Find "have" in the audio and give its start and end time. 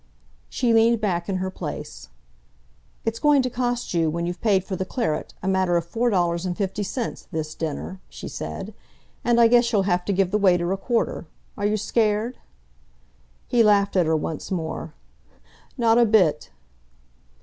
9.83-10.03